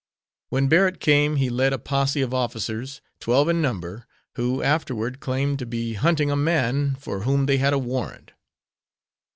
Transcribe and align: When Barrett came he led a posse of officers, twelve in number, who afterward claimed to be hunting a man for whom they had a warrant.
When 0.49 0.67
Barrett 0.67 0.99
came 0.99 1.35
he 1.35 1.51
led 1.51 1.73
a 1.73 1.77
posse 1.77 2.23
of 2.23 2.33
officers, 2.33 3.01
twelve 3.19 3.47
in 3.49 3.61
number, 3.61 4.07
who 4.33 4.63
afterward 4.63 5.19
claimed 5.19 5.59
to 5.59 5.67
be 5.67 5.93
hunting 5.93 6.31
a 6.31 6.35
man 6.35 6.95
for 6.95 7.19
whom 7.21 7.45
they 7.45 7.59
had 7.59 7.71
a 7.73 7.77
warrant. 7.77 8.31